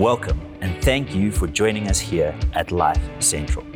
Welcome 0.00 0.40
and 0.62 0.82
thank 0.82 1.14
you 1.14 1.30
for 1.30 1.46
joining 1.46 1.88
us 1.88 2.00
here 2.00 2.34
at 2.54 2.72
Life 2.72 3.02
Central. 3.18 3.66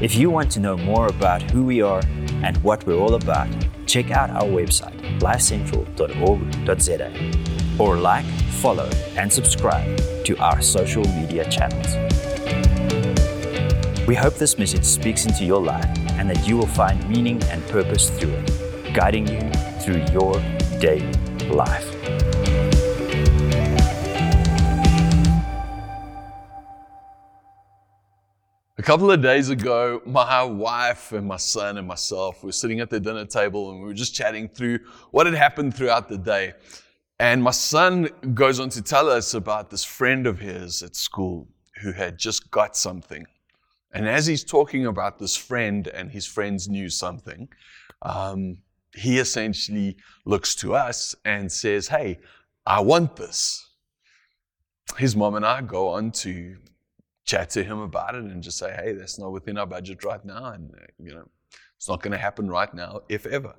If 0.00 0.14
you 0.14 0.30
want 0.30 0.52
to 0.52 0.60
know 0.60 0.76
more 0.76 1.08
about 1.08 1.42
who 1.50 1.64
we 1.64 1.82
are 1.82 2.00
and 2.44 2.56
what 2.58 2.86
we're 2.86 2.96
all 2.96 3.16
about, 3.16 3.48
check 3.86 4.12
out 4.12 4.30
our 4.30 4.44
website, 4.44 4.96
lifecentral.org.za, 5.18 7.82
or 7.82 7.96
like, 7.96 8.24
follow, 8.62 8.88
and 9.16 9.32
subscribe 9.32 9.96
to 10.24 10.38
our 10.38 10.62
social 10.62 11.02
media 11.18 11.50
channels. 11.50 11.96
We 14.06 14.14
hope 14.14 14.36
this 14.36 14.60
message 14.60 14.84
speaks 14.84 15.26
into 15.26 15.44
your 15.44 15.60
life 15.60 15.90
and 16.10 16.30
that 16.30 16.46
you 16.46 16.56
will 16.56 16.68
find 16.68 17.04
meaning 17.08 17.42
and 17.50 17.66
purpose 17.66 18.10
through 18.10 18.30
it, 18.30 18.94
guiding 18.94 19.26
you 19.26 19.40
through 19.80 20.04
your 20.12 20.40
daily 20.78 21.10
life. 21.48 21.89
A 28.80 28.82
couple 28.82 29.10
of 29.10 29.20
days 29.20 29.50
ago, 29.50 30.00
my 30.06 30.42
wife 30.42 31.12
and 31.12 31.26
my 31.26 31.36
son 31.36 31.76
and 31.76 31.86
myself 31.86 32.42
were 32.42 32.50
sitting 32.50 32.80
at 32.80 32.88
the 32.88 32.98
dinner 32.98 33.26
table 33.26 33.70
and 33.70 33.78
we 33.78 33.84
were 33.84 33.92
just 33.92 34.14
chatting 34.14 34.48
through 34.48 34.78
what 35.10 35.26
had 35.26 35.34
happened 35.34 35.76
throughout 35.76 36.08
the 36.08 36.16
day. 36.16 36.54
And 37.18 37.42
my 37.42 37.50
son 37.50 38.08
goes 38.32 38.58
on 38.58 38.70
to 38.70 38.80
tell 38.80 39.10
us 39.10 39.34
about 39.34 39.68
this 39.68 39.84
friend 39.84 40.26
of 40.26 40.38
his 40.38 40.82
at 40.82 40.96
school 40.96 41.46
who 41.82 41.92
had 41.92 42.16
just 42.16 42.50
got 42.50 42.74
something. 42.74 43.26
And 43.92 44.08
as 44.08 44.24
he's 44.24 44.44
talking 44.44 44.86
about 44.86 45.18
this 45.18 45.36
friend 45.36 45.86
and 45.86 46.10
his 46.10 46.26
friends 46.26 46.66
knew 46.66 46.88
something, 46.88 47.50
um, 48.00 48.56
he 48.96 49.18
essentially 49.18 49.98
looks 50.24 50.54
to 50.54 50.74
us 50.74 51.14
and 51.26 51.52
says, 51.52 51.88
Hey, 51.88 52.18
I 52.64 52.80
want 52.80 53.16
this. 53.16 53.62
His 54.96 55.14
mom 55.14 55.34
and 55.34 55.44
I 55.44 55.60
go 55.60 55.88
on 55.88 56.12
to 56.12 56.56
chat 57.30 57.48
to 57.50 57.62
him 57.62 57.78
about 57.78 58.14
it 58.16 58.24
and 58.24 58.42
just 58.42 58.58
say, 58.58 58.70
hey, 58.80 58.92
that's 58.92 59.18
not 59.18 59.30
within 59.30 59.56
our 59.56 59.66
budget 59.66 60.02
right 60.04 60.24
now. 60.24 60.46
And, 60.54 60.64
uh, 60.74 60.86
you 60.98 61.12
know, 61.14 61.26
it's 61.76 61.88
not 61.88 62.02
going 62.02 62.12
to 62.12 62.18
happen 62.18 62.50
right 62.50 62.72
now, 62.74 63.00
if 63.08 63.24
ever. 63.26 63.54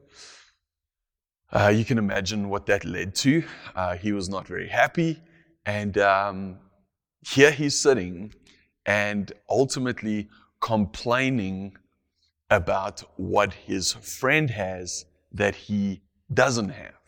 Uh, 1.54 1.72
you 1.74 1.86
can 1.86 1.98
imagine 1.98 2.50
what 2.50 2.66
that 2.66 2.84
led 2.84 3.16
to. 3.16 3.44
Uh, 3.76 3.96
he 3.96 4.12
was 4.12 4.28
not 4.28 4.46
very 4.46 4.68
happy. 4.68 5.22
And 5.66 5.98
um, 5.98 6.58
here 7.22 7.52
he's 7.52 7.80
sitting 7.80 8.34
and 8.86 9.32
ultimately 9.50 10.30
complaining 10.60 11.78
about 12.50 13.04
what 13.16 13.54
his 13.54 13.94
friend 13.94 14.50
has 14.50 15.06
that 15.32 15.56
he 15.56 16.02
doesn't 16.34 16.70
have. 16.70 17.06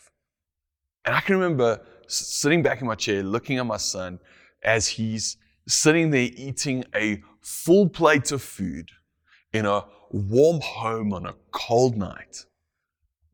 And 1.06 1.14
I 1.14 1.20
can 1.20 1.36
remember 1.36 1.82
sitting 2.08 2.64
back 2.64 2.80
in 2.80 2.88
my 2.88 2.96
chair, 2.96 3.22
looking 3.22 3.58
at 3.58 3.66
my 3.66 3.78
son 3.78 4.20
as 4.64 4.88
he's 4.88 5.38
sitting 5.68 6.12
there 6.12 6.30
eating 6.36 6.84
a 6.96 7.22
full 7.42 7.90
plate 7.90 8.32
of 8.32 8.42
food 8.42 8.90
in 9.52 9.66
a 9.66 9.86
warm 10.12 10.62
home 10.62 11.14
on 11.14 11.26
a 11.26 11.36
cold 11.52 11.98
night 11.98 12.46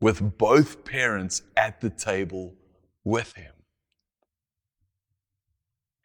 with 0.00 0.38
both 0.38 0.84
parents 0.84 1.42
at 1.56 1.80
the 1.80 1.90
table 1.90 2.54
with 3.04 3.34
him. 3.34 3.52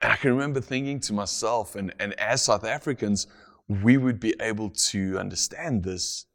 And 0.02 0.12
I 0.12 0.18
can 0.18 0.32
remember 0.32 0.62
thinking 0.62 1.00
to 1.02 1.14
myself, 1.14 1.76
and, 1.76 1.94
and 2.00 2.14
as 2.20 2.44
South 2.44 2.64
Africans, 2.64 3.28
we 3.68 3.98
would 3.98 4.20
be 4.20 4.36
able 4.40 4.70
to 4.70 5.18
understand 5.18 5.84
this 5.84 6.26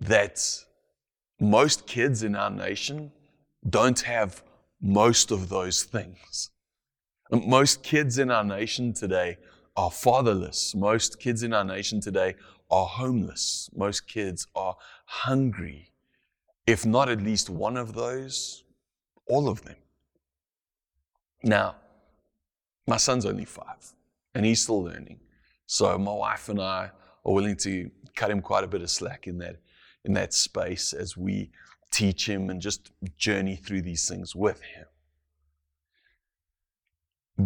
that 0.00 0.40
most 1.40 1.86
kids 1.86 2.22
in 2.22 2.36
our 2.36 2.50
nation 2.50 3.10
don't 3.68 4.00
have 4.00 4.42
most 4.80 5.30
of 5.30 5.48
those 5.48 5.82
things. 5.82 6.51
Most 7.32 7.82
kids 7.82 8.18
in 8.18 8.30
our 8.30 8.44
nation 8.44 8.92
today 8.92 9.38
are 9.74 9.90
fatherless. 9.90 10.74
Most 10.74 11.18
kids 11.18 11.42
in 11.42 11.54
our 11.54 11.64
nation 11.64 11.98
today 11.98 12.34
are 12.70 12.84
homeless. 12.84 13.70
Most 13.74 14.06
kids 14.06 14.46
are 14.54 14.76
hungry. 15.06 15.92
If 16.66 16.84
not 16.84 17.08
at 17.08 17.22
least 17.22 17.48
one 17.48 17.78
of 17.78 17.94
those, 17.94 18.64
all 19.26 19.48
of 19.48 19.62
them. 19.62 19.76
Now, 21.42 21.76
my 22.86 22.98
son's 22.98 23.24
only 23.24 23.46
five 23.46 23.94
and 24.34 24.44
he's 24.44 24.62
still 24.62 24.82
learning. 24.82 25.20
So 25.66 25.96
my 25.96 26.12
wife 26.12 26.50
and 26.50 26.60
I 26.60 26.90
are 27.24 27.32
willing 27.32 27.56
to 27.58 27.90
cut 28.14 28.30
him 28.30 28.42
quite 28.42 28.64
a 28.64 28.68
bit 28.68 28.82
of 28.82 28.90
slack 28.90 29.26
in 29.26 29.38
that, 29.38 29.56
in 30.04 30.12
that 30.12 30.34
space 30.34 30.92
as 30.92 31.16
we 31.16 31.50
teach 31.90 32.28
him 32.28 32.50
and 32.50 32.60
just 32.60 32.90
journey 33.16 33.56
through 33.56 33.82
these 33.82 34.06
things 34.06 34.36
with 34.36 34.60
him. 34.60 34.84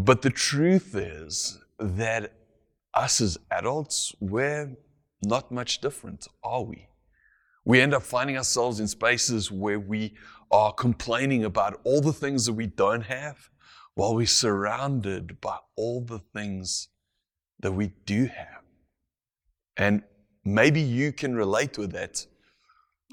But 0.05 0.21
the 0.21 0.31
truth 0.31 0.95
is 0.95 1.59
that 1.79 2.35
us 2.93 3.23
as 3.23 3.39
adults, 3.51 4.15
we're 4.21 4.77
not 5.23 5.51
much 5.51 5.81
different, 5.81 6.29
are 6.45 6.63
we? 6.65 6.89
We 7.65 7.81
end 7.81 7.95
up 7.95 8.03
finding 8.03 8.37
ourselves 8.37 8.79
in 8.79 8.89
spaces 8.89 9.51
where 9.51 9.81
we 9.81 10.15
are 10.51 10.71
complaining 10.71 11.45
about 11.45 11.81
all 11.85 12.03
the 12.03 12.13
things 12.13 12.45
that 12.45 12.53
we 12.53 12.67
don't 12.67 13.07
have 13.07 13.49
while 13.95 14.15
we're 14.15 14.27
surrounded 14.27 15.41
by 15.41 15.57
all 15.77 16.03
the 16.03 16.19
things 16.19 16.89
that 17.61 17.73
we 17.73 17.93
do 18.05 18.27
have. 18.27 18.65
And 19.79 20.03
maybe 20.45 20.83
you 20.83 21.11
can 21.11 21.35
relate 21.35 21.79
with 21.79 21.93
that 21.93 22.27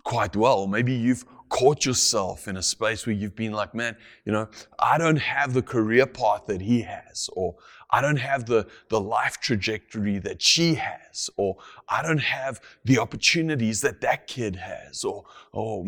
quite 0.03 0.35
well. 0.35 0.67
Maybe 0.67 0.93
you've 0.93 1.23
caught 1.53 1.85
yourself 1.85 2.47
in 2.47 2.57
a 2.57 2.63
space 2.63 3.05
where 3.05 3.15
you've 3.15 3.35
been 3.35 3.51
like, 3.51 3.75
man, 3.75 3.95
you 4.25 4.31
know, 4.31 4.49
I 4.79 4.97
don't 4.97 5.19
have 5.19 5.53
the 5.53 5.61
career 5.61 6.07
path 6.07 6.47
that 6.47 6.61
he 6.61 6.81
has, 6.81 7.29
or 7.33 7.55
I 7.91 8.01
don't 8.01 8.17
have 8.17 8.47
the, 8.47 8.65
the 8.89 8.99
life 8.99 9.39
trajectory 9.39 10.17
that 10.17 10.41
she 10.41 10.73
has, 10.73 11.29
or 11.37 11.57
I 11.87 12.01
don't 12.01 12.21
have 12.21 12.59
the 12.85 12.97
opportunities 12.97 13.81
that 13.81 14.01
that 14.01 14.25
kid 14.25 14.55
has, 14.55 15.03
or, 15.03 15.25
or 15.51 15.83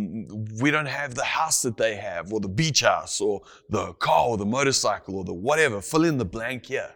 we 0.62 0.70
don't 0.70 0.86
have 0.86 1.16
the 1.16 1.24
house 1.24 1.64
that 1.64 1.78
they 1.78 1.96
have, 1.96 2.32
or 2.32 2.40
the 2.40 2.48
beach 2.48 2.82
house, 2.82 3.20
or 3.20 3.42
the 3.70 3.94
car, 3.94 4.28
or 4.28 4.38
the 4.38 4.46
motorcycle, 4.46 5.18
or 5.18 5.24
the 5.24 5.34
whatever. 5.34 5.82
Fill 5.82 6.04
in 6.04 6.20
the 6.20 6.26
blank 6.26 6.68
here. 6.68 6.92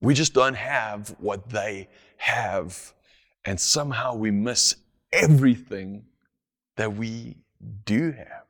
We 0.00 0.14
just 0.14 0.32
don't 0.32 0.54
have 0.54 1.16
what 1.18 1.48
they 1.48 1.88
have. 2.18 2.94
And 3.44 3.58
somehow 3.58 4.14
we 4.14 4.30
miss 4.30 4.76
everything 5.12 6.04
that 6.76 6.94
we 6.94 7.34
do 7.84 8.12
have. 8.12 8.44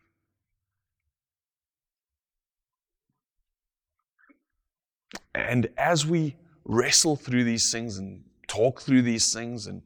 And 5.34 5.69
as 5.76 6.06
we 6.06 6.36
wrestle 6.64 7.16
through 7.16 7.44
these 7.44 7.70
things 7.72 7.98
and 7.98 8.24
talk 8.47 8.80
through 8.80 9.02
these 9.02 9.32
things, 9.32 9.66
and 9.66 9.82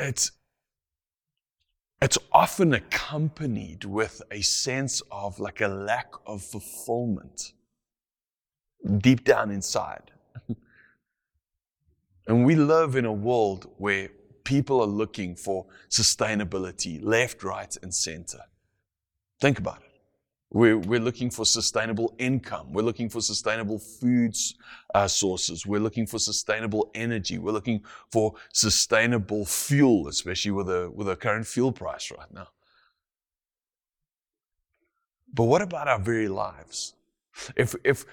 it's 0.00 0.32
it's 2.00 2.18
often 2.32 2.72
accompanied 2.72 3.84
with 3.84 4.22
a 4.30 4.40
sense 4.40 5.02
of 5.10 5.40
like 5.40 5.60
a 5.60 5.68
lack 5.68 6.12
of 6.26 6.42
fulfillment 6.42 7.52
deep 8.98 9.24
down 9.24 9.50
inside. 9.50 10.12
and 12.28 12.44
we 12.44 12.54
live 12.54 12.94
in 12.94 13.04
a 13.04 13.12
world 13.12 13.68
where 13.78 14.10
people 14.48 14.80
are 14.80 14.86
looking 14.86 15.36
for 15.36 15.66
sustainability 15.90 16.98
left, 17.02 17.44
right, 17.44 17.76
and 17.82 17.94
center. 17.94 18.40
Think 19.42 19.58
about 19.58 19.82
it. 19.82 19.90
We're, 20.50 20.78
we're 20.78 21.00
looking 21.00 21.30
for 21.30 21.44
sustainable 21.44 22.14
income. 22.18 22.72
We're 22.72 22.88
looking 22.90 23.10
for 23.10 23.20
sustainable 23.20 23.78
food 23.78 24.34
uh, 24.94 25.06
sources. 25.06 25.66
We're 25.66 25.82
looking 25.82 26.06
for 26.06 26.18
sustainable 26.18 26.90
energy. 26.94 27.36
We're 27.36 27.52
looking 27.52 27.84
for 28.10 28.36
sustainable 28.54 29.44
fuel, 29.44 30.08
especially 30.08 30.52
with 30.52 30.70
a, 30.70 30.90
with 30.94 31.10
a 31.10 31.16
current 31.16 31.46
fuel 31.46 31.70
price 31.70 32.10
right 32.10 32.32
now. 32.32 32.48
But 35.34 35.44
what 35.44 35.60
about 35.60 35.88
our 35.88 35.98
very 36.00 36.28
lives? 36.28 36.94
If, 37.54 37.74
if, 37.84 38.06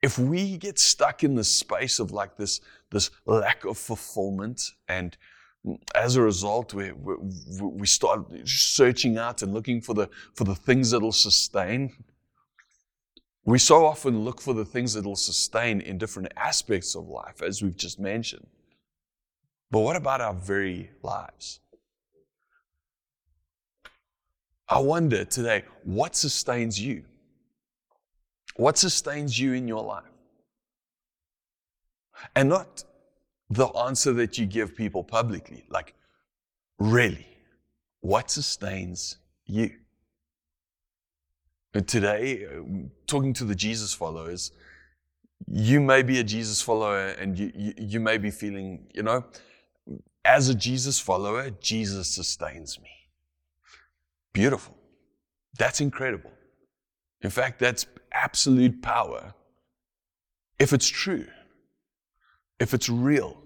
if 0.00 0.16
we 0.16 0.58
get 0.58 0.78
stuck 0.78 1.24
in 1.24 1.34
the 1.34 1.42
space 1.42 1.98
of 1.98 2.12
like 2.12 2.36
this, 2.36 2.60
this 2.92 3.10
lack 3.26 3.64
of 3.64 3.76
fulfillment 3.76 4.62
and 4.86 5.16
as 5.94 6.16
a 6.16 6.22
result, 6.22 6.74
we, 6.74 6.92
we, 6.92 7.14
we 7.60 7.86
start 7.86 8.26
searching 8.44 9.16
out 9.16 9.42
and 9.42 9.54
looking 9.54 9.80
for 9.80 9.94
the, 9.94 10.10
for 10.34 10.44
the 10.44 10.54
things 10.54 10.90
that 10.90 11.00
will 11.00 11.12
sustain. 11.12 11.92
We 13.44 13.58
so 13.58 13.84
often 13.84 14.24
look 14.24 14.40
for 14.40 14.54
the 14.54 14.64
things 14.64 14.94
that 14.94 15.04
will 15.04 15.16
sustain 15.16 15.80
in 15.80 15.98
different 15.98 16.32
aspects 16.36 16.94
of 16.94 17.08
life, 17.08 17.42
as 17.42 17.62
we've 17.62 17.76
just 17.76 18.00
mentioned. 18.00 18.46
But 19.70 19.80
what 19.80 19.96
about 19.96 20.20
our 20.20 20.34
very 20.34 20.90
lives? 21.02 21.60
I 24.68 24.78
wonder 24.78 25.24
today, 25.24 25.64
what 25.84 26.16
sustains 26.16 26.80
you? 26.80 27.04
What 28.56 28.78
sustains 28.78 29.38
you 29.38 29.52
in 29.54 29.68
your 29.68 29.82
life? 29.82 30.04
And 32.34 32.48
not 32.48 32.84
the 33.54 33.66
answer 33.66 34.12
that 34.14 34.38
you 34.38 34.46
give 34.46 34.74
people 34.74 35.04
publicly. 35.04 35.64
Like, 35.68 35.94
really, 36.78 37.26
what 38.00 38.30
sustains 38.30 39.18
you? 39.46 39.72
Today, 41.86 42.46
uh, 42.46 42.62
talking 43.06 43.32
to 43.34 43.44
the 43.44 43.54
Jesus 43.54 43.94
followers, 43.94 44.52
you 45.46 45.80
may 45.80 46.02
be 46.02 46.18
a 46.18 46.24
Jesus 46.24 46.62
follower 46.62 47.08
and 47.08 47.38
you, 47.38 47.52
you, 47.54 47.74
you 47.76 48.00
may 48.00 48.18
be 48.18 48.30
feeling, 48.30 48.86
you 48.94 49.02
know, 49.02 49.24
as 50.24 50.48
a 50.48 50.54
Jesus 50.54 50.98
follower, 50.98 51.50
Jesus 51.60 52.08
sustains 52.08 52.78
me. 52.80 52.90
Beautiful. 54.32 54.76
That's 55.58 55.80
incredible. 55.80 56.30
In 57.22 57.30
fact, 57.30 57.58
that's 57.58 57.86
absolute 58.12 58.82
power. 58.82 59.34
If 60.58 60.72
it's 60.72 60.88
true, 60.88 61.26
if 62.58 62.72
it's 62.72 62.88
real, 62.88 63.41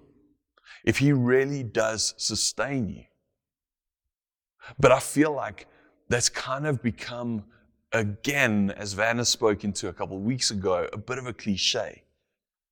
if 0.84 0.98
He 0.98 1.12
really 1.12 1.62
does 1.62 2.14
sustain 2.16 2.88
you. 2.88 3.04
But 4.78 4.92
I 4.92 4.98
feel 4.98 5.32
like 5.32 5.66
that's 6.08 6.28
kind 6.28 6.66
of 6.66 6.82
become, 6.82 7.44
again, 7.92 8.72
as 8.76 8.92
Vanna 8.92 9.24
spoke 9.24 9.64
into 9.64 9.88
a 9.88 9.92
couple 9.92 10.16
of 10.16 10.22
weeks 10.22 10.50
ago, 10.50 10.88
a 10.92 10.98
bit 10.98 11.18
of 11.18 11.26
a 11.26 11.32
cliche. 11.32 12.02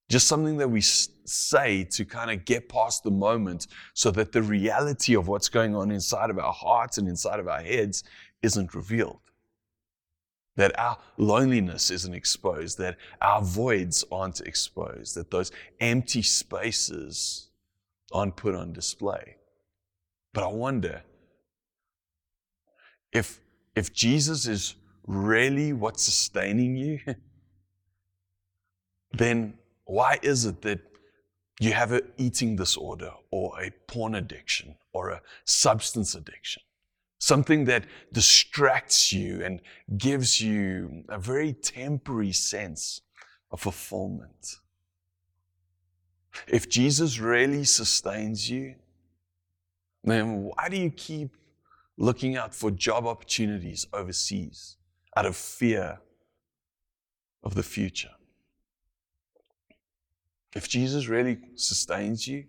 Just 0.09 0.27
something 0.27 0.59
that 0.59 0.69
we 0.69 0.83
say 0.83 1.85
to 1.85 2.05
kind 2.05 2.31
of 2.31 2.45
get 2.45 2.69
past 2.69 3.05
the 3.05 3.11
moment 3.11 3.69
so 3.95 4.11
that 4.11 4.33
the 4.33 4.43
reality 4.43 5.17
of 5.17 5.29
what's 5.29 5.49
going 5.49 5.75
on 5.75 5.91
inside 5.91 6.31
of 6.31 6.39
our 6.39 6.53
hearts 6.53 6.99
and 6.99 7.09
inside 7.09 7.41
of 7.41 7.49
our 7.49 7.62
heads 7.62 8.05
isn't 8.43 8.75
revealed. 8.75 9.21
That 10.56 10.79
our 10.79 10.99
loneliness 11.17 11.91
isn't 11.91 12.15
exposed, 12.15 12.79
that 12.79 12.97
our 13.23 13.43
voids 13.43 14.05
aren't 14.12 14.41
exposed, 14.41 15.17
that 15.17 15.31
those 15.31 15.51
empty 15.81 16.23
spaces 16.23 17.49
aren't 18.15 18.37
put 18.37 18.55
on 18.55 18.73
display. 18.73 19.37
But 20.33 20.45
I 20.45 20.47
wonder 20.47 21.03
if, 23.13 23.41
if 23.75 23.93
Jesus 23.93 24.47
is 24.47 24.77
really 25.07 25.73
what's 25.73 26.05
sustaining 26.05 26.77
you, 26.77 27.01
then 29.13 29.55
why 29.85 30.19
is 30.23 30.47
it 30.47 30.63
that 30.63 30.81
you 31.61 31.73
have 31.73 31.93
an 31.93 32.03
eating 32.17 32.57
disorder 32.57 33.13
or 33.31 33.61
a 33.61 33.71
porn 33.87 34.15
addiction 34.15 34.77
or 34.93 35.11
a 35.11 35.21
substance 35.45 36.15
addiction? 36.15 36.63
Something 37.19 37.65
that 37.67 37.85
distracts 38.13 39.13
you 39.13 39.43
and 39.45 39.61
gives 39.97 40.41
you 40.41 41.05
a 41.09 41.19
very 41.19 41.53
temporary 41.53 42.33
sense 42.33 43.01
of 43.51 43.61
fulfillment. 43.61 44.57
If 46.47 46.69
Jesus 46.69 47.19
really 47.19 47.65
sustains 47.65 48.51
you, 48.51 48.75
then 50.03 50.45
why 50.45 50.69
do 50.69 50.77
you 50.77 50.91
keep 50.91 51.37
looking 51.97 52.37
out 52.37 52.55
for 52.55 52.71
job 52.71 53.07
opportunities 53.07 53.87
overseas 53.93 54.77
out 55.17 55.27
of 55.27 55.37
fear 55.37 56.01
of 57.43 57.55
the 57.55 57.63
future? 57.63 58.11
If 60.55 60.69
Jesus 60.69 61.09
really 61.09 61.39
sustains 61.57 62.29
you, 62.29 62.45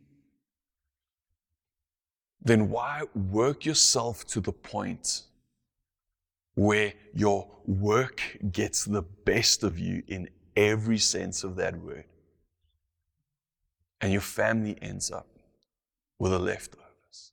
then 2.41 2.69
why 2.69 3.01
work 3.15 3.65
yourself 3.65 4.25
to 4.27 4.39
the 4.39 4.51
point 4.51 5.23
where 6.53 6.93
your 7.13 7.49
work 7.65 8.21
gets 8.51 8.85
the 8.85 9.01
best 9.01 9.63
of 9.63 9.79
you 9.79 10.03
in 10.07 10.29
every 10.55 10.99
sense 10.99 11.43
of 11.43 11.55
that 11.55 11.75
word? 11.77 12.05
And 14.05 14.11
your 14.11 14.21
family 14.21 14.77
ends 14.83 15.09
up 15.09 15.25
with 16.19 16.31
the 16.31 16.37
leftovers. 16.37 17.31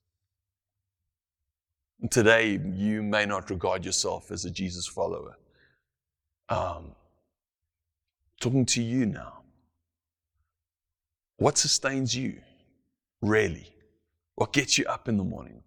Today, 2.09 2.59
you 2.73 3.03
may 3.03 3.27
not 3.27 3.51
regard 3.51 3.85
yourself 3.85 4.31
as 4.31 4.45
a 4.45 4.49
Jesus 4.49 4.87
follower. 4.87 5.37
Um, 6.49 6.95
talking 8.41 8.65
to 8.65 8.81
you 8.81 9.05
now. 9.05 9.43
What 11.37 11.59
sustains 11.59 12.15
you, 12.15 12.41
really? 13.21 13.75
What 14.33 14.51
gets 14.51 14.75
you 14.79 14.85
up 14.85 15.07
in 15.07 15.17
the 15.17 15.23
morning? 15.23 15.61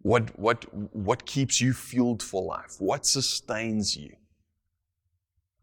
What, 0.00 0.38
what, 0.38 0.64
what 0.96 1.26
keeps 1.26 1.60
you 1.60 1.74
fueled 1.74 2.22
for 2.22 2.42
life? 2.42 2.76
What 2.78 3.04
sustains 3.04 3.94
you? 3.94 4.16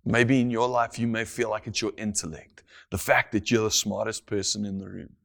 Maybe 0.05 0.41
in 0.41 0.49
your 0.49 0.67
life, 0.67 0.97
you 0.97 1.07
may 1.07 1.25
feel 1.25 1.49
like 1.49 1.67
it's 1.67 1.81
your 1.81 1.93
intellect, 1.97 2.63
the 2.89 2.97
fact 2.97 3.31
that 3.33 3.51
you're 3.51 3.63
the 3.63 3.71
smartest 3.71 4.25
person 4.25 4.65
in 4.65 4.77
the 4.77 4.89
room, 4.89 5.15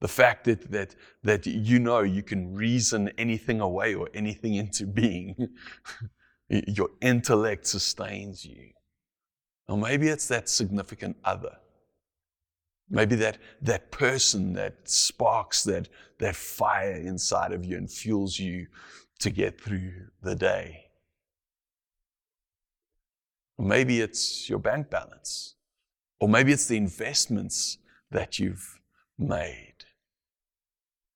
the 0.00 0.08
fact 0.08 0.44
that, 0.44 0.70
that, 0.70 0.94
that 1.22 1.46
you 1.46 1.78
know 1.78 2.00
you 2.00 2.22
can 2.22 2.54
reason 2.54 3.10
anything 3.18 3.60
away 3.60 3.94
or 3.94 4.08
anything 4.14 4.54
into 4.54 4.86
being. 4.86 5.48
your 6.48 6.90
intellect 7.02 7.66
sustains 7.66 8.44
you. 8.44 8.70
Or 9.68 9.76
maybe 9.76 10.08
it's 10.08 10.28
that 10.28 10.48
significant 10.48 11.16
other 11.24 11.58
Maybe 12.90 13.16
that, 13.16 13.38
that 13.62 13.90
person 13.90 14.54
that 14.54 14.88
sparks 14.88 15.62
that, 15.64 15.88
that 16.18 16.36
fire 16.36 16.92
inside 16.92 17.52
of 17.52 17.64
you 17.64 17.76
and 17.76 17.90
fuels 17.90 18.38
you 18.38 18.66
to 19.20 19.30
get 19.30 19.60
through 19.60 19.92
the 20.22 20.34
day. 20.34 20.86
Maybe 23.58 24.00
it's 24.00 24.48
your 24.48 24.58
bank 24.58 24.90
balance. 24.90 25.54
Or 26.20 26.28
maybe 26.28 26.52
it's 26.52 26.66
the 26.66 26.76
investments 26.76 27.78
that 28.10 28.38
you've 28.38 28.80
made. 29.18 29.74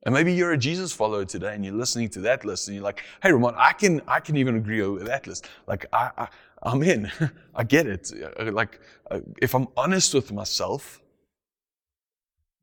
And 0.04 0.12
maybe 0.12 0.32
you're 0.32 0.52
a 0.52 0.58
Jesus 0.58 0.92
follower 0.92 1.24
today 1.24 1.54
and 1.54 1.64
you're 1.64 1.74
listening 1.74 2.08
to 2.10 2.20
that 2.20 2.44
list 2.44 2.66
and 2.66 2.74
you're 2.74 2.84
like, 2.84 3.04
hey, 3.22 3.30
Ramon, 3.32 3.54
I 3.56 3.72
can, 3.72 4.02
I 4.08 4.18
can 4.18 4.36
even 4.36 4.56
agree 4.56 4.82
with 4.82 5.06
that 5.06 5.26
list. 5.28 5.48
Like, 5.68 5.86
I, 5.92 6.10
I, 6.18 6.28
I'm 6.62 6.82
in. 6.82 7.10
I 7.54 7.62
get 7.62 7.86
it. 7.86 8.10
Like, 8.52 8.80
uh, 9.10 9.20
if 9.40 9.54
I'm 9.54 9.68
honest 9.76 10.12
with 10.12 10.32
myself, 10.32 11.00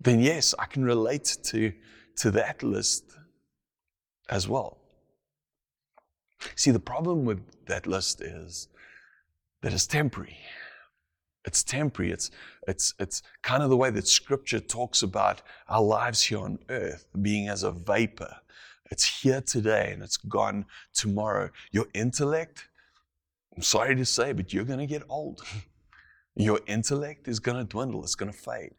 then 0.01 0.19
yes, 0.19 0.53
I 0.59 0.65
can 0.65 0.83
relate 0.83 1.37
to, 1.43 1.71
to 2.17 2.31
that 2.31 2.61
list 2.61 3.05
as 4.27 4.47
well. 4.47 4.77
See, 6.55 6.71
the 6.71 6.79
problem 6.79 7.25
with 7.25 7.39
that 7.65 7.87
list 7.87 8.21
is 8.21 8.67
that 9.61 9.73
it's 9.73 9.87
temporary. 9.87 10.37
It's 11.45 11.63
temporary. 11.63 12.11
It's, 12.11 12.31
it's, 12.67 12.93
it's 12.99 13.21
kind 13.43 13.63
of 13.63 13.69
the 13.69 13.77
way 13.77 13.89
that 13.91 14.07
scripture 14.07 14.59
talks 14.59 15.03
about 15.03 15.41
our 15.67 15.81
lives 15.81 16.23
here 16.23 16.39
on 16.39 16.59
earth 16.69 17.05
being 17.21 17.47
as 17.47 17.63
a 17.63 17.71
vapor. 17.71 18.35
It's 18.91 19.21
here 19.21 19.41
today 19.41 19.91
and 19.93 20.01
it's 20.01 20.17
gone 20.17 20.65
tomorrow. 20.93 21.49
Your 21.71 21.85
intellect, 21.93 22.67
I'm 23.55 23.61
sorry 23.61 23.95
to 23.95 24.05
say, 24.05 24.33
but 24.33 24.53
you're 24.53 24.65
going 24.65 24.79
to 24.79 24.87
get 24.87 25.03
old. 25.09 25.41
Your 26.35 26.61
intellect 26.67 27.27
is 27.27 27.39
going 27.39 27.57
to 27.57 27.65
dwindle, 27.65 28.01
it's 28.01 28.15
going 28.15 28.31
to 28.31 28.37
fade 28.37 28.71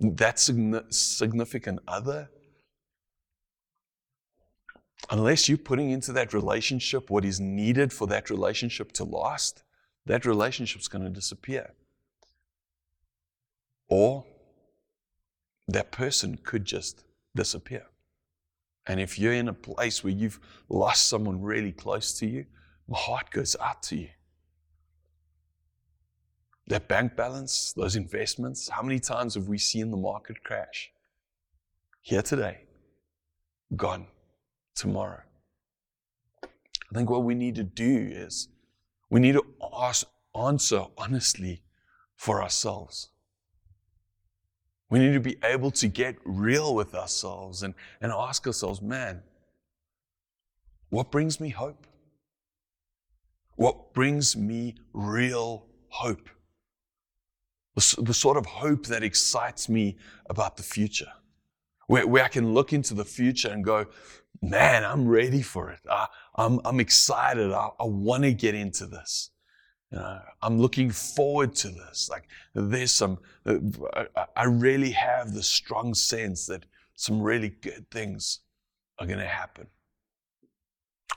that 0.00 0.38
significant 0.38 1.80
other, 1.88 2.30
unless 5.10 5.48
you're 5.48 5.58
putting 5.58 5.90
into 5.90 6.12
that 6.12 6.32
relationship 6.32 7.10
what 7.10 7.24
is 7.24 7.40
needed 7.40 7.92
for 7.92 8.06
that 8.06 8.30
relationship 8.30 8.92
to 8.92 9.04
last, 9.04 9.62
that 10.08 10.26
relationship's 10.26 10.88
going 10.88 11.04
to 11.04 11.10
disappear. 11.10 11.70
Or 13.88 14.26
that 15.68 15.92
person 15.92 16.38
could 16.42 16.64
just 16.64 17.04
disappear. 17.34 17.86
And 18.86 19.00
if 19.00 19.18
you're 19.18 19.32
in 19.32 19.48
a 19.48 19.54
place 19.54 20.02
where 20.02 20.12
you've 20.12 20.40
lost 20.68 21.08
someone 21.08 21.40
really 21.40 21.72
close 21.72 22.18
to 22.18 22.26
you, 22.26 22.44
my 22.88 22.98
heart 22.98 23.30
goes 23.30 23.54
out 23.60 23.82
to 23.84 23.96
you 23.96 24.08
that 26.68 26.86
bank 26.86 27.16
balance, 27.16 27.72
those 27.72 27.96
investments, 27.96 28.68
how 28.68 28.82
many 28.82 29.00
times 29.00 29.34
have 29.34 29.48
we 29.48 29.58
seen 29.58 29.90
the 29.90 29.96
market 29.96 30.44
crash? 30.44 30.90
Here 32.02 32.22
today, 32.22 32.60
gone 33.74 34.06
tomorrow. 34.74 35.22
I 36.42 36.94
think 36.94 37.10
what 37.10 37.24
we 37.24 37.34
need 37.34 37.54
to 37.56 37.64
do 37.64 38.10
is 38.12 38.48
we 39.10 39.20
need 39.20 39.32
to 39.32 39.44
ask, 39.76 40.06
answer 40.34 40.84
honestly 40.96 41.62
for 42.16 42.42
ourselves. 42.42 43.10
We 44.90 44.98
need 44.98 45.12
to 45.12 45.20
be 45.20 45.36
able 45.44 45.70
to 45.72 45.88
get 45.88 46.16
real 46.24 46.74
with 46.74 46.94
ourselves 46.94 47.62
and, 47.62 47.74
and 48.00 48.10
ask 48.12 48.46
ourselves, 48.46 48.80
man, 48.80 49.22
what 50.88 51.10
brings 51.10 51.40
me 51.40 51.50
hope? 51.50 51.86
What 53.56 53.92
brings 53.92 54.36
me 54.36 54.76
real 54.92 55.66
hope? 55.88 56.28
the, 57.78 58.02
the 58.02 58.14
sort 58.14 58.36
of 58.36 58.44
hope 58.46 58.86
that 58.86 59.02
excites 59.04 59.68
me 59.68 59.96
about 60.28 60.56
the 60.56 60.62
future, 60.62 61.12
where, 61.86 62.06
where 62.06 62.24
I 62.24 62.28
can 62.28 62.52
look 62.52 62.72
into 62.72 62.92
the 62.94 63.04
future 63.04 63.48
and 63.48 63.64
go, 63.64 63.86
man, 64.42 64.84
I'm 64.84 65.06
ready 65.06 65.42
for 65.42 65.70
it. 65.70 65.80
I, 65.88 66.08
I'm, 66.38 66.60
I'm 66.64 66.80
excited. 66.80 67.52
I, 67.52 67.68
I 67.80 67.84
want 67.84 68.22
to 68.22 68.32
get 68.32 68.54
into 68.54 68.86
this. 68.86 69.30
You 69.90 69.98
know, 69.98 70.20
I'm 70.40 70.58
looking 70.58 70.90
forward 70.90 71.54
to 71.56 71.68
this. 71.68 72.08
Like 72.08 72.28
there's 72.54 72.92
some, 72.92 73.18
uh, 73.44 73.56
I 74.36 74.44
really 74.44 74.92
have 74.92 75.34
the 75.34 75.42
strong 75.42 75.94
sense 75.94 76.46
that 76.46 76.64
some 76.94 77.20
really 77.20 77.48
good 77.48 77.90
things 77.90 78.40
are 78.98 79.06
going 79.06 79.18
to 79.18 79.26
happen. 79.26 79.66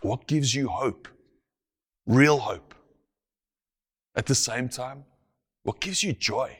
What 0.01 0.27
gives 0.27 0.55
you 0.55 0.67
hope? 0.67 1.07
Real 2.07 2.39
hope. 2.39 2.73
At 4.15 4.25
the 4.25 4.35
same 4.35 4.69
time, 4.69 5.05
what 5.63 5.79
gives 5.79 6.03
you 6.03 6.13
joy? 6.13 6.57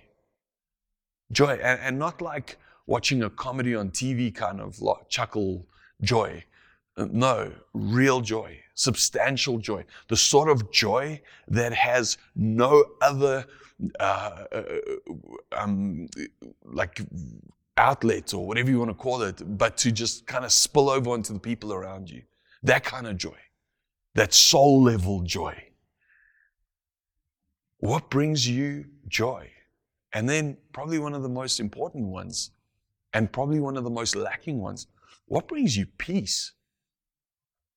Joy, 1.32 1.60
and, 1.63 1.80
and 1.82 2.00
not 2.00 2.22
like 2.22 2.58
watching 2.86 3.24
a 3.24 3.30
comedy 3.30 3.74
on 3.74 3.89
TV 3.89 4.34
kind 4.34 4.62
of 4.62 4.80
like 4.82 5.10
chuckle 5.10 5.65
joy. 6.01 6.44
No, 7.12 7.51
real 7.74 8.22
joy, 8.22 8.60
substantial 8.74 9.58
joy, 9.58 9.86
the 10.08 10.17
sort 10.17 10.50
of 10.50 10.72
joy 10.72 11.22
that 11.48 11.74
has 11.74 12.17
no 12.36 12.86
other 13.01 13.46
uh, 14.00 14.46
uh, 14.51 14.63
um, 15.51 16.08
like 16.63 17.01
outlet 17.77 18.34
or 18.34 18.46
whatever 18.46 18.70
you 18.70 18.79
want 18.79 18.91
to 18.91 18.96
call 18.96 19.22
it, 19.24 19.41
but 19.58 19.77
to 19.77 19.91
just 19.91 20.25
kind 20.27 20.46
of 20.46 20.51
spill 20.51 20.89
over 20.89 21.10
onto 21.10 21.34
the 21.34 21.39
people 21.39 21.74
around 21.74 22.10
you. 22.10 22.22
That 22.63 22.84
kind 22.84 23.08
of 23.08 23.17
joy, 23.17 23.38
that 24.13 24.34
soul 24.34 24.84
level 24.84 25.22
joy. 25.22 25.55
What 27.77 28.12
brings 28.12 28.48
you 28.48 28.86
joy? 29.08 29.50
And 30.13 30.29
then, 30.29 30.58
probably 30.74 31.00
one 31.00 31.15
of 31.15 31.24
the 31.24 31.29
most 31.29 31.60
important 31.60 32.05
ones, 32.05 32.51
and 33.13 33.31
probably 33.31 33.60
one 33.60 33.77
of 33.77 33.84
the 33.84 33.89
most 33.89 34.15
lacking 34.15 34.60
ones, 34.60 34.88
what 35.25 35.48
brings 35.48 35.77
you 35.77 35.86
peace? 35.98 36.51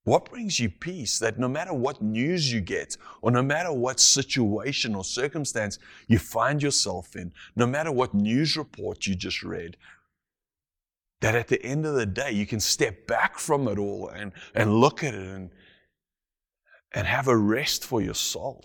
What 0.04 0.26
brings 0.26 0.61
you 0.61 0.68
peace 0.68 1.18
that 1.18 1.38
no 1.38 1.49
matter 1.49 1.73
what 1.73 2.02
news 2.02 2.52
you 2.52 2.61
get, 2.61 2.99
or 3.23 3.30
no 3.30 3.42
matter 3.42 3.73
what 3.73 3.99
situation 3.99 4.94
or 4.94 5.02
circumstance 5.02 5.78
you 6.06 6.18
find 6.18 6.62
yourself 6.62 7.16
in, 7.16 7.32
no 7.56 7.66
matter 7.66 7.90
what 7.90 8.12
news 8.12 8.54
report 8.54 9.06
you 9.06 9.14
just 9.14 9.42
read, 9.42 9.78
that 11.23 11.34
at 11.34 11.49
the 11.49 11.62
end 11.64 11.87
of 11.87 11.94
the 11.94 12.04
day 12.04 12.30
you 12.30 12.44
can 12.44 12.61
step 12.61 13.06
back 13.06 13.38
from 13.38 13.66
it 13.66 13.78
all 13.78 14.08
and, 14.08 14.32
and 14.54 14.78
look 14.78 15.02
at 15.02 15.14
it 15.14 15.26
and, 15.26 15.49
and 16.92 17.06
have 17.06 17.26
a 17.26 17.37
rest 17.37 17.82
for 17.82 18.02
your 18.02 18.14
soul. 18.14 18.62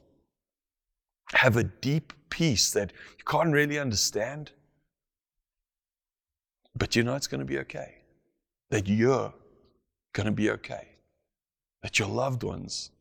Have 1.32 1.56
a 1.56 1.64
deep 1.64 2.12
peace 2.30 2.72
that 2.72 2.92
you 3.18 3.24
can't 3.24 3.54
really 3.54 3.80
understand, 3.80 4.52
but 6.76 6.98
you 6.98 7.04
know 7.04 7.16
it's 7.16 7.28
going 7.28 7.40
to 7.40 7.46
be 7.46 7.60
okay. 7.60 7.96
That 8.72 8.88
you're 8.88 9.34
going 10.12 10.26
to 10.26 10.34
be 10.34 10.50
okay 10.50 10.99
that 11.82 12.00
your 12.00 12.08
loved 12.08 12.44
ones 12.44 12.92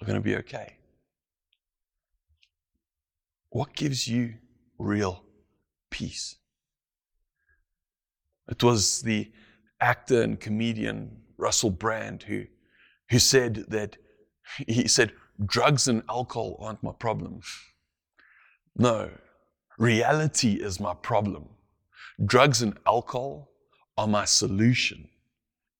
are 0.00 0.06
going 0.06 0.18
to 0.18 0.24
be 0.24 0.36
okay. 0.36 0.76
What 3.50 3.74
gives 3.74 4.08
you 4.08 4.34
real 4.78 5.22
peace? 5.90 6.36
It 8.48 8.62
was 8.62 9.02
the 9.02 9.30
actor 9.80 10.22
and 10.22 10.40
comedian 10.40 11.22
Russell 11.36 11.70
Brand 11.70 12.22
who, 12.22 12.44
who 13.10 13.18
said 13.18 13.66
that 13.68 13.96
he 14.66 14.88
said, 14.88 15.12
drugs 15.44 15.88
and 15.88 16.02
alcohol 16.08 16.56
aren't 16.60 16.82
my 16.82 16.92
problem. 16.92 17.40
No, 18.76 19.10
reality 19.78 20.54
is 20.54 20.80
my 20.80 20.94
problem. 20.94 21.48
Drugs 22.24 22.62
and 22.62 22.78
alcohol 22.86 23.50
are 23.96 24.06
my 24.06 24.24
solution 24.24 25.08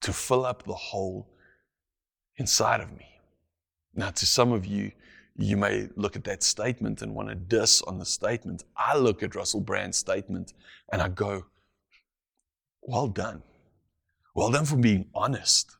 to 0.01 0.13
fill 0.13 0.45
up 0.45 0.63
the 0.63 0.73
hole 0.73 1.32
inside 2.37 2.81
of 2.81 2.91
me. 2.91 3.07
Now, 3.95 4.09
to 4.09 4.25
some 4.25 4.51
of 4.51 4.65
you, 4.65 4.91
you 5.35 5.57
may 5.57 5.89
look 5.95 6.15
at 6.15 6.23
that 6.25 6.43
statement 6.43 7.01
and 7.01 7.15
want 7.15 7.29
to 7.29 7.35
diss 7.35 7.81
on 7.81 7.97
the 7.97 8.05
statement. 8.05 8.63
I 8.77 8.97
look 8.97 9.23
at 9.23 9.35
Russell 9.35 9.61
Brand's 9.61 9.97
statement 9.97 10.53
and 10.91 11.01
I 11.01 11.09
go, 11.09 11.45
well 12.81 13.07
done. 13.07 13.41
Well 14.35 14.51
done 14.51 14.65
for 14.65 14.77
being 14.77 15.07
honest. 15.13 15.77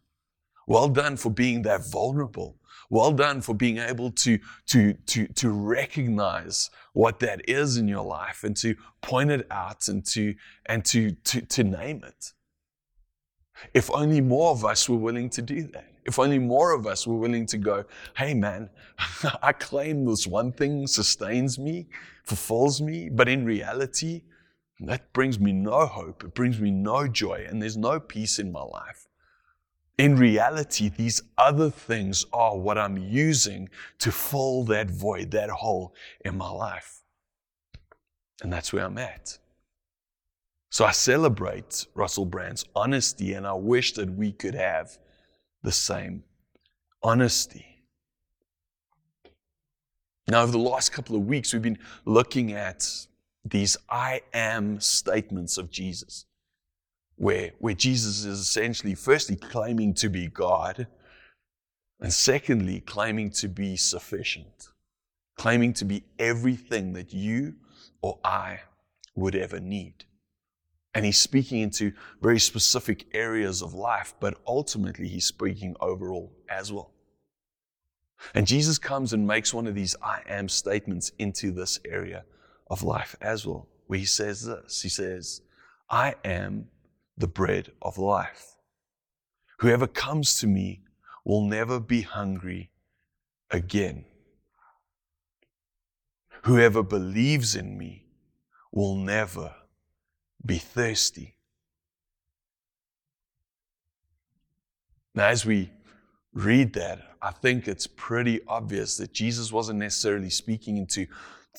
Well 0.67 0.88
done 0.88 1.17
for 1.17 1.29
being 1.29 1.63
that 1.63 1.86
vulnerable. 1.86 2.57
Well 2.89 3.12
done 3.12 3.41
for 3.41 3.55
being 3.55 3.77
able 3.77 4.12
to, 4.12 4.39
to, 4.67 4.93
to, 4.93 5.27
to 5.27 5.50
recognize 5.50 6.69
what 6.93 7.19
that 7.19 7.48
is 7.50 7.77
in 7.77 7.88
your 7.88 8.03
life 8.03 8.43
and 8.43 8.55
to 8.57 8.75
point 9.01 9.31
it 9.31 9.48
out 9.50 9.88
and 9.88 10.05
to, 10.07 10.36
and 10.65 10.86
to, 10.86 11.12
to, 11.12 11.41
to 11.41 11.63
name 11.63 12.03
it. 12.05 12.33
If 13.74 13.89
only 13.91 14.22
more 14.22 14.51
of 14.51 14.63
us 14.65 14.88
were 14.88 14.98
willing 14.98 15.29
to 15.31 15.41
do 15.41 15.63
that. 15.74 15.93
If 16.05 16.19
only 16.19 16.39
more 16.39 16.74
of 16.74 16.86
us 16.86 17.07
were 17.07 17.15
willing 17.15 17.45
to 17.48 17.57
go, 17.57 17.86
hey 18.15 18.33
man, 18.33 18.69
I 19.41 19.53
claim 19.53 20.05
this 20.05 20.27
one 20.27 20.51
thing 20.51 20.88
sustains 20.88 21.57
me, 21.57 21.88
fulfills 22.24 22.81
me, 22.81 23.10
but 23.10 23.29
in 23.29 23.45
reality, 23.45 24.24
that 24.79 25.13
brings 25.13 25.39
me 25.39 25.53
no 25.53 25.86
hope. 25.86 26.24
It 26.24 26.33
brings 26.33 26.60
me 26.60 26.72
no 26.72 27.07
joy, 27.07 27.45
and 27.48 27.62
there's 27.62 27.77
no 27.77 28.00
peace 28.00 28.39
in 28.39 28.51
my 28.51 28.63
life. 28.63 29.07
In 29.98 30.17
reality, 30.17 30.89
these 30.89 31.22
other 31.38 31.69
things 31.69 32.25
are 32.33 32.57
what 32.57 32.77
I'm 32.77 32.98
using 32.98 33.69
to 34.00 34.12
fill 34.12 34.63
that 34.65 34.89
void, 34.89 35.31
that 35.31 35.50
hole 35.50 35.93
in 36.25 36.38
my 36.38 36.50
life. 36.50 37.03
And 38.41 38.51
that's 38.51 38.74
where 38.74 38.86
I'm 38.86 38.98
at. 38.98 39.38
So 40.72 40.86
I 40.86 40.91
celebrate 40.91 41.86
Russell 41.93 42.25
Brand's 42.25 42.65
honesty, 42.75 43.33
and 43.33 43.45
I 43.45 43.53
wish 43.53 43.93
that 43.93 44.10
we 44.10 44.31
could 44.31 44.55
have 44.55 44.98
the 45.63 45.72
same 45.72 46.24
honesty. 47.01 47.65
Now, 50.27 50.43
over 50.43 50.51
the 50.51 50.58
last 50.58 50.91
couple 50.91 51.15
of 51.15 51.25
weeks, 51.25 51.51
we've 51.51 51.62
been 51.62 51.79
looking 52.05 52.53
at 52.53 52.88
these 53.43 53.75
I 53.89 54.22
am 54.34 54.79
statements 54.79 55.58
of 55.58 55.70
Jesus, 55.70 56.25
where, 57.15 57.51
where 57.60 57.74
Jesus 57.74 58.24
is 58.24 58.39
essentially, 58.39 58.96
firstly, 58.96 59.36
claiming 59.36 59.93
to 59.96 60.10
be 60.10 60.27
God, 60.27 60.88
and 62.00 62.13
secondly, 62.13 62.79
claiming 62.82 63.32
to 63.32 63.48
be 63.48 63.75
sufficient, 63.75 64.70
claiming 65.38 65.74
to 65.74 65.86
be 65.86 66.03
everything 66.20 66.93
that 66.93 67.13
you 67.13 67.55
or 68.01 68.20
I 68.24 68.62
would 69.15 69.36
ever 69.36 69.60
need. 69.60 70.05
And 70.96 71.06
he's 71.06 71.20
speaking 71.20 71.62
into 71.62 71.92
very 72.22 72.40
specific 72.40 73.08
areas 73.14 73.62
of 73.62 73.74
life, 73.74 74.14
but 74.20 74.38
ultimately 74.46 75.08
he's 75.08 75.26
speaking 75.26 75.76
overall 75.80 76.32
as 76.50 76.72
well. 76.72 76.92
And 78.36 78.48
Jesus 78.48 78.78
comes 78.78 79.12
and 79.12 79.28
makes 79.28 79.54
one 79.54 79.68
of 79.68 79.76
these 79.76 79.96
I 80.02 80.22
am 80.28 80.48
statements 80.48 81.12
into 81.18 81.52
this 81.52 81.80
area 81.86 82.26
of 82.70 82.84
life 82.84 83.16
as 83.22 83.46
well, 83.46 83.68
where 83.88 84.00
he 84.00 84.06
says 84.06 84.46
this 84.46 84.82
He 84.82 84.90
says, 84.90 85.42
I 85.90 86.16
am 86.24 86.68
the 87.18 87.28
bread 87.28 87.72
of 87.82 87.98
life. 87.98 88.56
Whoever 89.60 89.88
comes 89.88 90.40
to 90.40 90.48
me 90.48 90.82
will 91.26 91.46
never 91.46 91.80
be 91.80 92.02
hungry 92.02 92.72
again. 93.52 94.06
Whoever 96.44 96.84
believes 96.84 97.56
in 97.56 97.78
me 97.78 98.06
will 98.72 98.96
never 98.96 99.56
be 100.46 100.58
thirsty. 100.58 101.36
Now, 105.16 105.28
as 105.28 105.46
we 105.46 105.72
read 106.34 106.74
that, 106.74 107.00
I 107.22 107.32
think 107.32 107.68
it's 107.68 107.88
pretty 107.88 108.42
obvious 108.48 108.98
that 108.98 109.14
Jesus 109.14 109.52
wasn't 109.52 109.80
necessarily 109.80 110.30
speaking 110.30 110.78
into 110.78 111.08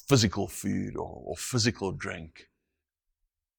physical 0.09 0.49
food 0.49 0.97
or, 0.97 1.23
or, 1.25 1.37
physical 1.37 1.93
drink, 1.93 2.49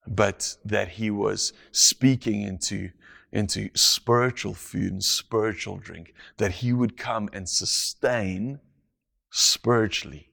but 0.06 0.58
that 0.66 0.90
he 0.90 1.10
was 1.10 1.54
speaking 1.72 2.42
into, 2.42 2.92
into 3.32 3.70
spiritual 3.74 4.54
food 4.54 4.92
and 4.92 5.04
spiritual 5.04 5.78
drink, 5.78 6.14
that 6.38 6.52
he 6.52 6.74
would 6.74 6.98
come 6.98 7.30
and 7.32 7.48
sustain 7.48 8.60
spiritually. 9.32 10.30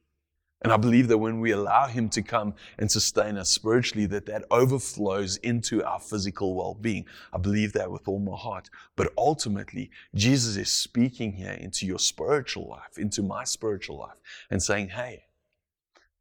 And 0.63 0.73
I 0.73 0.77
believe 0.77 1.09
that 1.09 1.19
when 1.19 1.41
we 1.41 1.51
allow 1.51 1.89
Him 1.89 2.09
to 2.11 2.23
come 2.23 2.55
and 2.79 2.91
sustain 2.91 3.37
us 3.37 3.51
spiritually, 3.51 4.07
that 4.07 4.27
that 4.27 4.45
overflows 4.51 5.37
into 5.39 5.83
our 5.83 5.99
physical 5.99 6.55
well-being. 6.55 7.05
I 7.33 7.39
believe 7.39 7.73
that 7.73 7.91
with 7.91 8.07
all 8.07 8.21
my 8.21 8.37
heart. 8.37 8.71
But 8.95 9.13
ultimately, 9.19 9.91
Jesus 10.15 10.57
is 10.57 10.71
speaking 10.71 11.33
here 11.33 11.53
into 11.53 11.85
your 11.85 11.99
spiritual 11.99 12.69
life, 12.69 12.97
into 12.97 13.23
my 13.23 13.43
spiritual 13.43 13.99
life, 13.99 14.17
and 14.51 14.63
saying, 14.63 14.91
"Hey, 14.91 15.25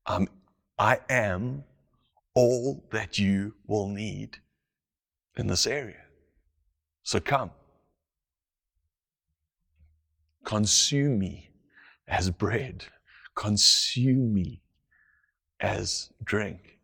um, 0.08 0.28
I 0.80 1.00
am 1.08 1.64
all 2.34 2.84
that 2.90 3.20
you 3.20 3.54
will 3.68 3.90
need 3.90 4.40
in 5.38 5.46
this 5.46 5.68
area. 5.68 6.06
So 7.04 7.20
come, 7.20 7.52
consume 10.44 11.20
me 11.20 11.52
as 12.08 12.32
bread." 12.32 12.86
Consume 13.42 14.32
me 14.36 14.62
as 15.60 16.12
drink. 16.24 16.78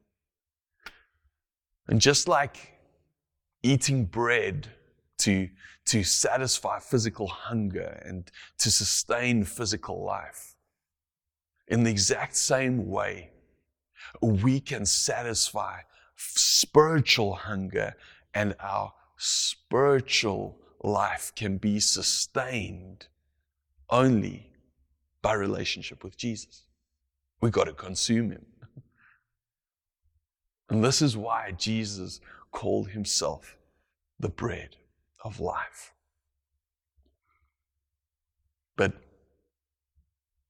And 1.88 2.02
just 2.02 2.28
like 2.28 2.74
eating 3.62 4.06
bread 4.06 4.68
to, 5.20 5.50
to 5.86 6.04
satisfy 6.04 6.80
physical 6.80 7.28
hunger 7.28 8.02
and 8.04 8.32
to 8.58 8.72
sustain 8.72 9.44
physical 9.44 10.04
life, 10.04 10.56
in 11.68 11.84
the 11.84 11.92
exact 11.92 12.36
same 12.36 12.90
way, 12.90 13.30
we 14.22 14.60
can 14.60 14.84
satisfy 14.84 15.82
spiritual 16.16 17.36
hunger 17.36 17.94
and 18.34 18.56
our 18.60 18.94
spiritual 19.18 20.58
life 20.82 21.32
can 21.36 21.58
be 21.58 21.80
sustained 21.80 23.06
only 23.92 24.47
by 25.28 25.34
relationship 25.34 26.06
with 26.06 26.16
Jesus. 26.16 26.64
We've 27.42 27.52
got 27.52 27.66
to 27.66 27.74
consume 27.74 28.32
him. 28.32 28.46
And 30.70 30.82
this 30.82 31.02
is 31.02 31.18
why 31.18 31.52
Jesus 31.52 32.22
called 32.54 32.92
himself 32.92 33.58
the 34.18 34.30
bread 34.30 34.78
of 35.26 35.42
life. 35.42 35.92
But 38.78 38.94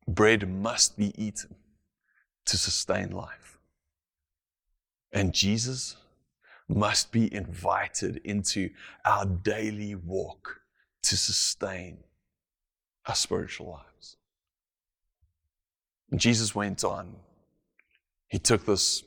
bread 0.07 0.47
must 0.47 0.95
be 0.95 1.11
eaten 1.19 1.55
to 2.45 2.55
sustain 2.55 3.09
life. 3.09 3.57
And 5.11 5.33
Jesus 5.33 5.95
must 6.67 7.11
be 7.11 7.33
invited 7.33 8.17
into 8.23 8.69
our 9.03 9.25
daily 9.25 9.95
walk 9.95 10.61
to 11.01 11.17
sustain 11.17 11.97
our 13.07 13.15
spiritual 13.15 13.71
lives. 13.71 14.17
And 16.11 16.19
Jesus 16.19 16.55
went 16.55 16.83
on. 16.83 17.15
He 18.27 18.39
took 18.39 18.65
this 18.65 19.03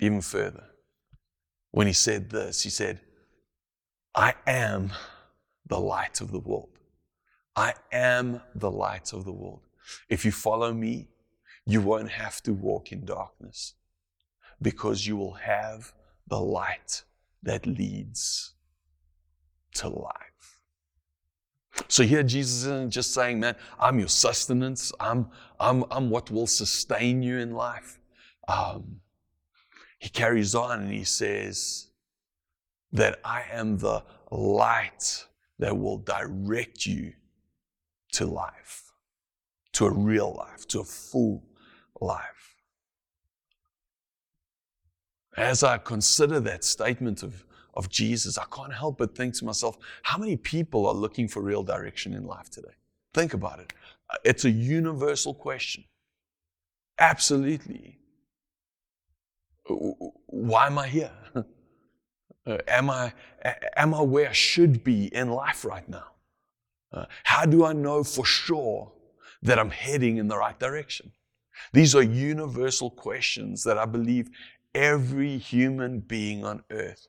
even 0.00 0.20
further. 0.20 0.64
When 1.70 1.86
he 1.86 1.92
said 1.92 2.30
this, 2.30 2.62
he 2.62 2.70
said, 2.70 3.00
I 4.14 4.34
am 4.46 4.92
the 5.66 5.80
light 5.80 6.20
of 6.20 6.32
the 6.32 6.38
world. 6.38 6.70
I 7.54 7.74
am 7.92 8.40
the 8.54 8.70
light 8.70 9.12
of 9.12 9.24
the 9.24 9.32
world. 9.32 9.62
If 10.08 10.24
you 10.24 10.32
follow 10.32 10.72
me, 10.72 11.08
you 11.64 11.80
won't 11.80 12.10
have 12.10 12.42
to 12.42 12.52
walk 12.52 12.92
in 12.92 13.04
darkness 13.04 13.74
because 14.62 15.06
you 15.06 15.16
will 15.16 15.34
have 15.34 15.92
the 16.28 16.40
light 16.40 17.02
that 17.42 17.66
leads 17.66 18.54
to 19.74 19.88
life. 19.88 20.35
So 21.88 22.02
here 22.02 22.22
Jesus 22.22 22.64
isn't 22.64 22.90
just 22.90 23.12
saying, 23.12 23.40
man, 23.40 23.56
I'm 23.78 23.98
your 23.98 24.08
sustenance. 24.08 24.92
I'm, 24.98 25.28
I'm, 25.60 25.84
I'm 25.90 26.10
what 26.10 26.30
will 26.30 26.46
sustain 26.46 27.22
you 27.22 27.38
in 27.38 27.52
life. 27.52 28.00
Um, 28.48 29.00
he 29.98 30.08
carries 30.08 30.54
on 30.54 30.82
and 30.82 30.92
he 30.92 31.04
says 31.04 31.88
that 32.92 33.18
I 33.24 33.44
am 33.50 33.78
the 33.78 34.02
light 34.30 35.26
that 35.58 35.76
will 35.76 35.98
direct 35.98 36.86
you 36.86 37.12
to 38.12 38.26
life, 38.26 38.92
to 39.72 39.86
a 39.86 39.90
real 39.90 40.34
life, 40.34 40.66
to 40.68 40.80
a 40.80 40.84
full 40.84 41.44
life. 42.00 42.54
As 45.36 45.62
I 45.62 45.78
consider 45.78 46.40
that 46.40 46.64
statement 46.64 47.22
of, 47.22 47.44
of 47.76 47.88
Jesus, 47.90 48.38
I 48.38 48.44
can't 48.50 48.72
help 48.72 48.98
but 48.98 49.14
think 49.14 49.34
to 49.34 49.44
myself, 49.44 49.76
how 50.02 50.18
many 50.18 50.36
people 50.36 50.86
are 50.86 50.94
looking 50.94 51.28
for 51.28 51.42
real 51.42 51.62
direction 51.62 52.14
in 52.14 52.24
life 52.24 52.50
today? 52.50 52.74
Think 53.12 53.34
about 53.34 53.60
it. 53.60 53.72
It's 54.24 54.44
a 54.44 54.50
universal 54.50 55.34
question. 55.34 55.84
Absolutely. 56.98 57.98
Why 59.66 60.66
am 60.66 60.78
I 60.78 60.88
here? 60.88 61.12
Uh, 62.48 62.58
am, 62.68 62.88
I, 62.88 63.12
am 63.76 63.92
I 63.92 64.02
where 64.02 64.28
I 64.28 64.32
should 64.32 64.84
be 64.84 65.12
in 65.12 65.30
life 65.30 65.64
right 65.64 65.88
now? 65.88 66.04
Uh, 66.92 67.04
how 67.24 67.44
do 67.44 67.64
I 67.64 67.72
know 67.72 68.04
for 68.04 68.24
sure 68.24 68.92
that 69.42 69.58
I'm 69.58 69.70
heading 69.70 70.18
in 70.18 70.28
the 70.28 70.36
right 70.36 70.56
direction? 70.56 71.10
These 71.72 71.96
are 71.96 72.02
universal 72.02 72.88
questions 72.88 73.64
that 73.64 73.78
I 73.78 73.84
believe 73.84 74.28
every 74.76 75.38
human 75.38 75.98
being 75.98 76.44
on 76.44 76.62
earth 76.70 77.08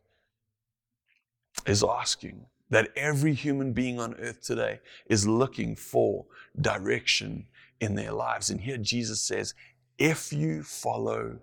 is 1.66 1.84
asking, 1.84 2.46
that 2.70 2.92
every 2.96 3.34
human 3.34 3.74
being 3.74 4.00
on 4.00 4.14
earth 4.16 4.42
today 4.42 4.80
is 5.10 5.28
looking 5.28 5.76
for 5.76 6.26
direction 6.60 7.48
in 7.80 7.96
their 7.96 8.12
lives. 8.12 8.50
And 8.50 8.60
here 8.60 8.78
Jesus 8.78 9.22
says, 9.22 9.54
if 9.98 10.34
you 10.34 10.64
follow 10.64 11.40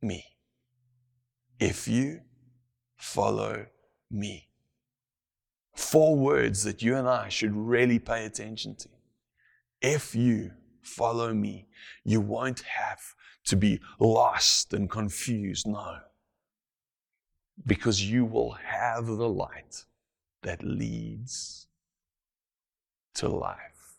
me, 0.00 0.24
if 1.60 1.86
you 1.86 2.20
follow 2.96 3.66
me. 4.10 4.48
Four 5.74 6.16
words 6.16 6.64
that 6.64 6.82
you 6.82 6.96
and 6.96 7.06
I 7.06 7.28
should 7.28 7.54
really 7.54 7.98
pay 7.98 8.24
attention 8.24 8.76
to. 8.76 8.88
If 9.82 10.14
you 10.14 10.52
follow 10.80 11.34
me, 11.34 11.68
you 12.02 12.20
won't 12.20 12.60
have 12.60 13.00
to 13.44 13.56
be 13.56 13.80
lost 14.00 14.72
and 14.72 14.90
confused. 14.90 15.66
No. 15.66 15.98
Because 17.64 18.02
you 18.02 18.24
will 18.24 18.52
have 18.52 19.06
the 19.06 19.28
light 19.28 19.84
that 20.42 20.62
leads 20.62 21.66
to 23.14 23.28
life. 23.28 23.98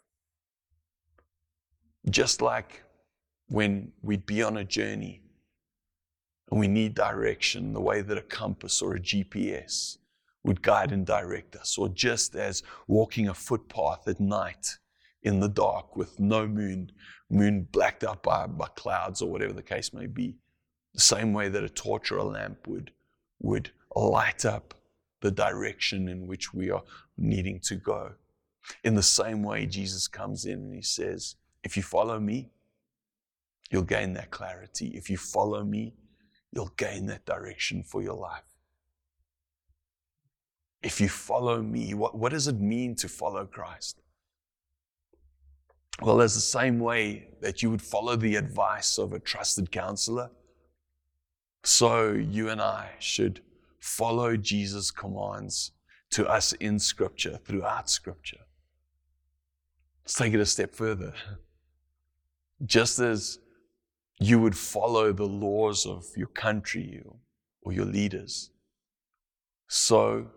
Just 2.10 2.42
like 2.42 2.84
when 3.48 3.92
we'd 4.02 4.26
be 4.26 4.44
on 4.44 4.58
a 4.58 4.64
journey 4.64 5.22
and 6.50 6.60
we 6.60 6.68
need 6.68 6.94
direction 6.94 7.74
the 7.74 7.82
way 7.82 8.02
that 8.02 8.18
a 8.18 8.22
compass 8.22 8.82
or 8.82 8.96
a 8.96 9.00
GPS 9.00 9.98
would 10.44 10.62
guide 10.62 10.92
and 10.92 11.06
direct 11.06 11.56
us, 11.56 11.78
or 11.78 11.90
just 11.90 12.36
as 12.36 12.64
walking 12.88 13.28
a 13.28 13.34
footpath 13.34 14.08
at 14.08 14.20
night 14.20 14.78
in 15.22 15.42
the 15.42 15.50
dark 15.50 15.98
with 15.98 16.20
no 16.20 16.48
moon, 16.48 16.90
moon 17.30 17.68
blacked 17.72 18.04
out 18.04 18.24
by, 18.24 18.48
by 18.48 18.68
clouds 18.76 19.22
or 19.22 19.30
whatever 19.30 19.52
the 19.52 19.62
case 19.62 19.94
may 19.94 20.08
be. 20.08 20.38
The 20.94 21.02
same 21.02 21.34
way 21.34 21.50
that 21.50 21.64
a 21.64 21.70
torch 21.70 22.12
or 22.12 22.18
a 22.18 22.24
lamp 22.24 22.66
would, 22.66 22.92
would 23.40 23.72
light 23.96 24.46
up 24.46 24.74
the 25.22 25.32
direction 25.32 26.08
in 26.08 26.28
which 26.28 26.54
we 26.54 26.70
are 26.70 26.84
needing 27.18 27.60
to 27.62 27.76
go. 27.76 28.12
In 28.84 28.96
the 28.96 29.04
same 29.04 29.44
way, 29.44 29.66
Jesus 29.66 30.08
comes 30.08 30.46
in 30.46 30.60
and 30.60 30.76
he 30.76 30.82
says, 30.82 31.36
If 31.64 31.78
you 31.78 31.84
follow 31.84 32.20
me, 32.20 32.50
you'll 33.72 33.84
gain 33.84 34.14
that 34.14 34.32
clarity. 34.32 34.88
If 34.96 35.10
you 35.10 35.18
follow 35.18 35.64
me, 35.64 35.96
you'll 36.52 36.74
gain 36.78 37.06
that 37.08 37.26
direction 37.26 37.84
for 37.84 38.02
your 38.02 38.16
life. 38.16 38.44
If 40.84 41.02
you 41.02 41.10
follow 41.10 41.62
me, 41.62 41.94
what, 41.94 42.18
what 42.18 42.32
does 42.32 42.48
it 42.48 42.60
mean 42.60 42.96
to 42.98 43.10
follow 43.10 43.46
Christ? 43.46 44.00
Well, 46.02 46.18
there's 46.18 46.36
the 46.36 46.42
same 46.42 46.80
way 46.80 47.30
that 47.42 47.64
you 47.64 47.72
would 47.72 47.82
follow 47.82 48.16
the 48.16 48.36
advice 48.36 49.00
of 49.00 49.14
a 49.14 49.20
trusted 49.20 49.72
counselor, 49.72 50.30
so 51.68 52.14
you 52.14 52.48
and 52.48 52.62
I 52.62 52.92
should 52.98 53.42
follow 53.82 54.38
Jesus' 54.38 54.90
commands 54.90 55.74
to 56.12 56.26
us 56.26 56.54
in 56.54 56.80
Scripture, 56.80 57.42
throughout 57.44 57.90
Scripture. 57.90 58.40
Let's 60.06 60.14
take 60.14 60.34
it 60.34 60.40
a 60.40 60.46
step 60.46 60.74
further. 60.74 61.14
Just 62.66 63.00
as 63.00 63.40
you 64.18 64.40
would 64.40 64.56
follow 64.56 65.12
the 65.12 65.28
laws 65.28 65.86
of 65.86 66.06
your 66.16 66.30
country 66.30 67.04
or 67.62 67.74
your 67.74 67.86
leaders. 67.86 68.50
So 69.68 70.28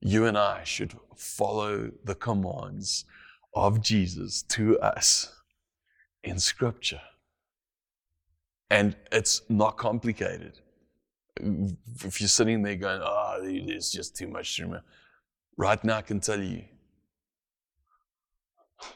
you 0.00 0.24
and 0.24 0.38
I 0.38 0.62
should 0.62 0.94
follow 1.16 1.90
the 2.04 2.14
commands 2.14 3.06
of 3.54 3.82
Jesus 3.82 4.42
to 4.42 4.78
us 4.78 5.32
in 6.22 6.38
Scripture. 6.38 7.00
And 8.70 8.96
it's 9.12 9.42
not 9.48 9.76
complicated. 9.76 10.60
If 11.40 12.20
you're 12.20 12.28
sitting 12.28 12.62
there 12.62 12.76
going, 12.76 13.00
oh, 13.02 13.38
it's 13.42 13.90
just 13.90 14.16
too 14.16 14.28
much 14.28 14.56
to 14.56 14.62
remember, 14.62 14.84
right 15.56 15.82
now 15.84 15.98
I 15.98 16.02
can 16.02 16.20
tell 16.20 16.42
you 16.42 16.64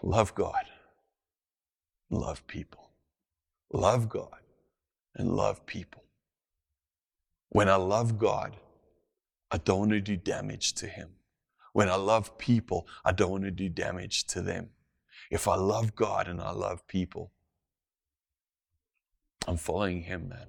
love 0.02 0.35
God, 0.35 0.64
love 2.11 2.46
people 2.46 2.82
love 3.72 4.08
God 4.08 4.40
and 5.16 5.35
love 5.35 5.64
people. 5.66 6.04
When 7.48 7.68
I 7.68 7.76
love 7.76 8.18
God, 8.18 8.56
I 9.50 9.58
don't 9.58 9.80
want 9.80 9.90
to 9.92 10.00
do 10.00 10.16
damage 10.16 10.74
to 10.74 10.87
Him. 10.87 11.11
When 11.72 11.88
I 11.88 11.96
love 11.96 12.38
people, 12.38 12.87
I 13.04 13.12
don't 13.12 13.30
want 13.30 13.44
to 13.44 13.50
do 13.50 13.68
damage 13.68 14.26
to 14.28 14.42
them. 14.42 14.70
If 15.30 15.48
I 15.48 15.56
love 15.56 15.94
God 15.94 16.28
and 16.28 16.40
I 16.40 16.52
love 16.52 16.87
people, 16.87 17.32
I'm 19.46 19.57
following 19.57 20.02
Him, 20.02 20.28
man. 20.28 20.46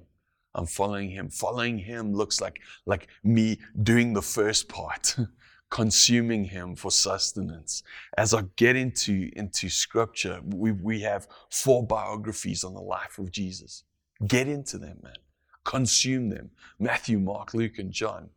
I'm 0.56 0.66
following 0.66 1.10
Him. 1.10 1.30
Following 1.30 1.78
Him 1.78 2.14
looks 2.14 2.40
like, 2.42 2.60
like 2.86 3.08
me 3.24 3.60
doing 3.82 4.14
the 4.14 4.22
first 4.22 4.70
part. 4.70 5.16
consuming 5.74 6.46
him 6.46 6.76
for 6.76 6.92
sustenance. 6.92 7.82
As 8.16 8.36
I 8.36 8.44
get 8.58 8.76
into, 8.76 9.32
into 9.36 9.70
scripture, 9.70 10.40
we, 10.46 10.72
we 10.72 11.02
have 11.02 11.28
four 11.50 11.84
biographies 11.84 12.64
on 12.64 12.76
the 12.76 12.80
life 12.80 13.18
of 13.18 13.32
Jesus. 13.32 13.84
Get 14.28 14.48
into 14.48 14.78
them, 14.78 15.00
man. 15.02 15.16
Consume 15.64 16.30
them. 16.30 16.52
Matthew, 16.78 17.18
Mark, 17.18 17.56
Luke, 17.56 17.80
and 17.80 17.92
John. 17.92 18.30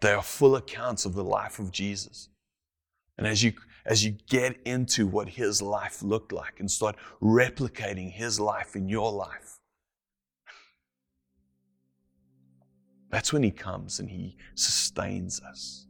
They 0.00 0.12
are 0.12 0.22
full 0.22 0.54
accounts 0.54 1.04
of 1.04 1.14
the 1.14 1.24
life 1.24 1.58
of 1.58 1.72
Jesus. 1.72 2.28
And 3.16 3.26
as 3.26 3.42
you, 3.42 3.52
as 3.88 4.04
you 4.04 4.16
get 4.28 4.56
into 4.64 5.06
what 5.06 5.28
his 5.28 5.60
life 5.60 6.02
looked 6.02 6.30
like 6.30 6.60
and 6.60 6.70
start 6.70 6.94
replicating 7.20 8.12
his 8.12 8.38
life 8.38 8.76
in 8.76 8.88
your 8.88 9.10
life, 9.10 9.58
that's 13.10 13.32
when 13.32 13.42
he 13.42 13.50
comes 13.50 13.98
and 13.98 14.08
he 14.08 14.36
sustains 14.54 15.40
us. 15.40 15.88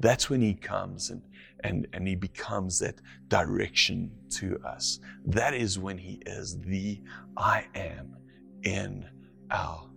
That's 0.00 0.30
when 0.30 0.40
He 0.40 0.54
comes 0.54 1.10
and, 1.10 1.22
and, 1.64 1.86
and 1.92 2.06
He 2.06 2.14
becomes 2.14 2.78
that 2.80 3.00
direction 3.28 4.10
to 4.30 4.58
us. 4.64 5.00
That 5.26 5.54
is 5.54 5.78
when 5.78 5.98
He 5.98 6.22
is 6.26 6.58
the 6.60 7.00
I 7.36 7.66
am 7.74 8.16
in 8.62 9.06
our 9.50 9.88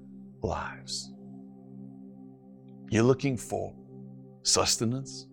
lives. 0.42 1.12
You're 2.90 3.04
looking 3.04 3.38
for 3.38 3.74
sustenance. 4.44 5.28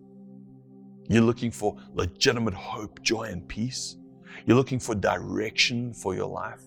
You're 1.09 1.23
looking 1.23 1.49
for 1.49 1.75
legitimate 1.93 2.53
hope, 2.53 3.01
joy, 3.01 3.23
and 3.23 3.45
peace. 3.47 3.97
You're 4.45 4.55
looking 4.55 4.79
for 4.79 4.93
direction 4.93 5.91
for 5.91 6.13
your 6.15 6.27
life. 6.27 6.61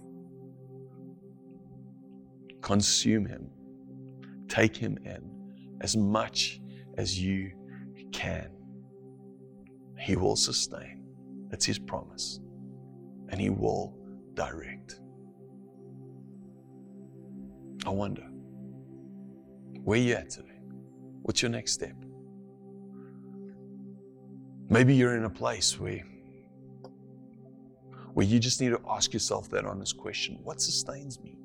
Consume 2.60 3.24
Him. 3.24 3.48
Take 4.48 4.76
Him 4.76 4.98
in 5.04 5.76
as 5.80 5.96
much 5.96 6.60
as 6.98 7.18
you 7.18 7.52
can. 8.12 8.50
He 9.96 10.16
will 10.16 10.36
sustain. 10.36 11.04
That's 11.48 11.64
His 11.64 11.78
promise. 11.78 12.40
And 13.28 13.40
He 13.40 13.48
will 13.48 13.96
direct. 14.34 14.98
I 17.86 17.90
wonder, 17.90 18.22
where 19.84 19.98
you 19.98 20.14
at 20.14 20.30
today? 20.30 20.48
What's 21.22 21.42
your 21.42 21.50
next 21.50 21.72
step? 21.72 21.94
Maybe 24.72 24.94
you're 24.94 25.16
in 25.16 25.26
a 25.26 25.30
place 25.30 25.78
where, 25.78 26.02
where 28.14 28.24
you 28.24 28.38
just 28.38 28.58
need 28.58 28.70
to 28.70 28.80
ask 28.88 29.12
yourself 29.12 29.50
that 29.50 29.66
honest 29.66 29.98
question 29.98 30.38
What 30.42 30.62
sustains 30.62 31.20
me? 31.20 31.36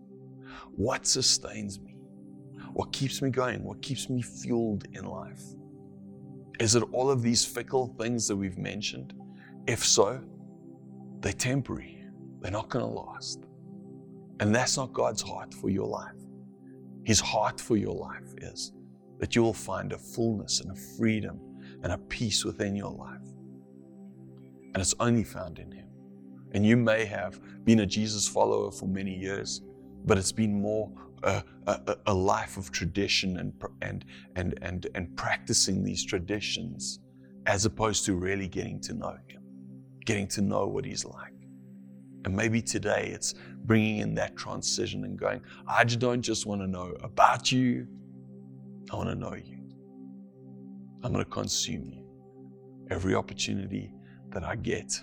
What 0.77 1.05
sustains 1.05 1.77
me? 1.81 1.97
What 2.71 2.93
keeps 2.93 3.21
me 3.21 3.29
going? 3.29 3.65
What 3.65 3.81
keeps 3.81 4.09
me 4.09 4.21
fueled 4.21 4.85
in 4.93 5.03
life? 5.03 5.41
Is 6.61 6.75
it 6.75 6.83
all 6.93 7.11
of 7.11 7.21
these 7.21 7.43
fickle 7.43 7.93
things 7.99 8.29
that 8.29 8.35
we've 8.37 8.57
mentioned? 8.57 9.13
If 9.67 9.83
so, 9.83 10.21
they're 11.19 11.33
temporary, 11.33 12.05
they're 12.39 12.49
not 12.49 12.69
going 12.69 12.85
to 12.85 12.89
last. 12.89 13.43
And 14.39 14.55
that's 14.55 14.77
not 14.77 14.93
God's 14.93 15.21
heart 15.21 15.53
for 15.53 15.69
your 15.69 15.87
life. 15.87 16.15
His 17.03 17.19
heart 17.19 17.59
for 17.59 17.75
your 17.75 17.93
life 17.93 18.33
is 18.37 18.71
that 19.19 19.35
you 19.35 19.43
will 19.43 19.53
find 19.53 19.91
a 19.91 19.97
fullness 19.97 20.61
and 20.61 20.71
a 20.71 20.75
freedom 20.97 21.41
and 21.83 21.91
a 21.91 21.97
peace 21.97 22.43
within 22.45 22.75
your 22.75 22.91
life. 22.91 23.27
And 24.73 24.77
it's 24.77 24.95
only 24.99 25.23
found 25.23 25.59
in 25.59 25.71
Him. 25.71 25.87
And 26.53 26.65
you 26.65 26.77
may 26.77 27.05
have 27.05 27.39
been 27.65 27.81
a 27.81 27.85
Jesus 27.85 28.27
follower 28.27 28.71
for 28.71 28.87
many 28.87 29.13
years, 29.15 29.61
but 30.05 30.17
it's 30.17 30.31
been 30.31 30.61
more 30.61 30.91
a, 31.23 31.43
a, 31.65 31.97
a 32.07 32.13
life 32.13 32.57
of 32.57 32.71
tradition 32.71 33.37
and, 33.37 33.53
and, 33.81 34.05
and, 34.35 34.57
and, 34.61 34.87
and 34.95 35.15
practicing 35.17 35.83
these 35.83 36.05
traditions 36.05 36.99
as 37.45 37.65
opposed 37.65 38.05
to 38.05 38.13
really 38.13 38.47
getting 38.47 38.79
to 38.81 38.93
know 38.93 39.15
Him, 39.27 39.41
getting 40.05 40.27
to 40.29 40.41
know 40.41 40.67
what 40.67 40.85
He's 40.85 41.05
like. 41.05 41.33
And 42.25 42.35
maybe 42.35 42.61
today 42.61 43.11
it's 43.13 43.35
bringing 43.65 43.99
in 43.99 44.15
that 44.15 44.35
transition 44.35 45.05
and 45.05 45.17
going, 45.17 45.41
I 45.67 45.83
don't 45.85 46.21
just 46.21 46.45
want 46.45 46.61
to 46.61 46.67
know 46.67 46.93
about 47.01 47.51
you, 47.51 47.87
I 48.91 48.95
want 48.95 49.09
to 49.09 49.15
know 49.15 49.35
you. 49.35 49.56
I'm 51.03 51.13
going 51.13 51.23
to 51.23 51.29
consume 51.29 51.89
you. 51.89 52.03
Every 52.89 53.15
opportunity 53.15 53.93
that 54.31 54.43
I 54.43 54.55
get. 54.55 54.99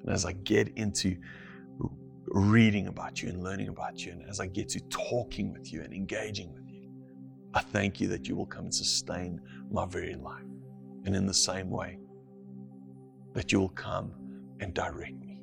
And 0.00 0.10
as 0.10 0.24
I 0.24 0.32
get 0.32 0.68
into 0.76 1.16
reading 2.26 2.88
about 2.88 3.22
you 3.22 3.28
and 3.30 3.42
learning 3.42 3.68
about 3.68 4.04
you, 4.04 4.12
and 4.12 4.22
as 4.28 4.40
I 4.40 4.46
get 4.46 4.68
to 4.70 4.80
talking 4.88 5.52
with 5.52 5.72
you 5.72 5.82
and 5.82 5.92
engaging 5.94 6.52
with 6.52 6.68
you, 6.68 6.90
I 7.54 7.60
thank 7.60 8.00
you 8.00 8.08
that 8.08 8.28
you 8.28 8.36
will 8.36 8.46
come 8.46 8.64
and 8.64 8.74
sustain 8.74 9.40
my 9.70 9.86
very 9.86 10.14
life. 10.14 10.44
And 11.04 11.16
in 11.16 11.26
the 11.26 11.34
same 11.34 11.70
way, 11.70 11.98
that 13.32 13.52
you 13.52 13.60
will 13.60 13.70
come 13.70 14.12
and 14.60 14.74
direct 14.74 15.18
me, 15.18 15.40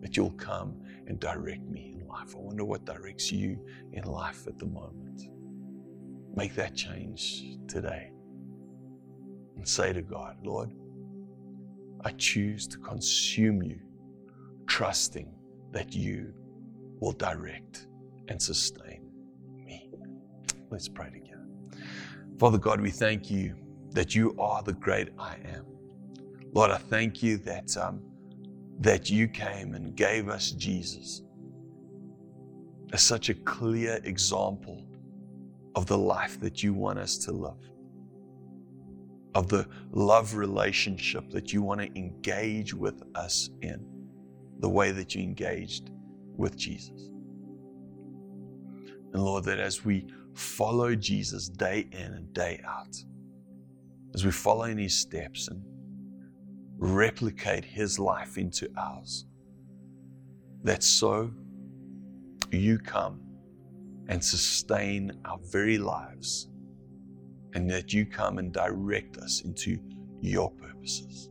that 0.00 0.16
you'll 0.16 0.30
come 0.32 0.80
and 1.06 1.20
direct 1.20 1.62
me 1.62 1.96
in 2.00 2.06
life. 2.08 2.34
I 2.34 2.40
wonder 2.40 2.64
what 2.64 2.84
directs 2.84 3.30
you 3.30 3.64
in 3.92 4.04
life 4.04 4.46
at 4.46 4.58
the 4.58 4.66
moment. 4.66 5.22
Make 6.34 6.54
that 6.56 6.74
change 6.74 7.58
today 7.68 8.12
and 9.58 9.68
say 9.68 9.92
to 9.92 10.00
God, 10.00 10.36
Lord, 10.42 10.70
I 12.04 12.12
choose 12.12 12.66
to 12.68 12.78
consume 12.78 13.60
you, 13.62 13.80
trusting 14.66 15.34
that 15.72 15.94
you 15.94 16.32
will 17.00 17.12
direct 17.12 17.88
and 18.28 18.40
sustain 18.40 19.10
me. 19.66 19.90
Let's 20.70 20.88
pray 20.88 21.10
together. 21.10 21.46
Father 22.38 22.58
God, 22.58 22.80
we 22.80 22.90
thank 22.90 23.30
you 23.30 23.56
that 23.90 24.14
you 24.14 24.34
are 24.38 24.62
the 24.62 24.72
great 24.72 25.08
I 25.18 25.34
am. 25.52 25.66
Lord, 26.52 26.70
I 26.70 26.76
thank 26.78 27.22
you 27.22 27.36
that, 27.38 27.76
um, 27.76 28.00
that 28.78 29.10
you 29.10 29.26
came 29.26 29.74
and 29.74 29.96
gave 29.96 30.28
us 30.28 30.52
Jesus 30.52 31.22
as 32.92 33.02
such 33.02 33.28
a 33.28 33.34
clear 33.34 34.00
example 34.04 34.84
of 35.74 35.86
the 35.86 35.98
life 35.98 36.40
that 36.40 36.62
you 36.62 36.72
want 36.72 36.98
us 36.98 37.18
to 37.18 37.32
live, 37.32 37.70
of 39.34 39.48
the 39.48 39.66
love 39.92 40.34
relationship 40.34 41.30
that 41.30 41.52
you 41.52 41.62
want 41.62 41.80
to 41.80 41.98
engage 41.98 42.74
with 42.74 43.02
us 43.14 43.50
in 43.62 43.86
the 44.60 44.68
way 44.68 44.90
that 44.90 45.14
you 45.14 45.22
engaged 45.22 45.90
with 46.36 46.56
Jesus. 46.56 47.10
And 49.12 49.22
Lord, 49.22 49.44
that 49.44 49.58
as 49.58 49.84
we 49.84 50.06
follow 50.34 50.94
Jesus 50.94 51.48
day 51.48 51.88
in 51.92 52.12
and 52.14 52.32
day 52.32 52.60
out, 52.66 52.96
as 54.14 54.24
we 54.24 54.30
follow 54.30 54.64
in 54.64 54.78
his 54.78 54.98
steps 54.98 55.48
and 55.48 55.62
replicate 56.78 57.64
his 57.64 57.98
life 57.98 58.38
into 58.38 58.68
ours, 58.76 59.26
that 60.62 60.82
so 60.82 61.30
you 62.50 62.78
come 62.78 63.20
and 64.08 64.22
sustain 64.24 65.12
our 65.24 65.38
very 65.50 65.78
lives, 65.78 66.48
and 67.54 67.70
that 67.70 67.92
you 67.92 68.04
come 68.06 68.38
and 68.38 68.52
direct 68.52 69.16
us 69.18 69.42
into 69.42 69.78
your 70.20 70.50
purposes. 70.50 71.30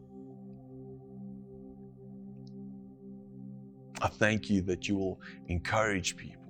I 4.02 4.08
thank 4.08 4.50
you 4.50 4.62
that 4.62 4.88
you 4.88 4.96
will 4.96 5.22
encourage 5.48 6.18
people, 6.18 6.44